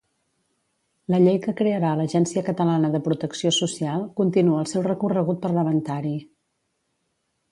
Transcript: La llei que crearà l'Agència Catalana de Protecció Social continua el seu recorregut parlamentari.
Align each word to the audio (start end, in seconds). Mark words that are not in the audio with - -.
La 1.13 1.19
llei 1.23 1.35
que 1.43 1.53
crearà 1.59 1.89
l'Agència 1.99 2.41
Catalana 2.47 2.89
de 2.95 3.01
Protecció 3.09 3.53
Social 3.59 4.07
continua 4.21 4.63
el 4.65 4.69
seu 4.73 4.85
recorregut 4.89 5.41
parlamentari. 5.47 6.17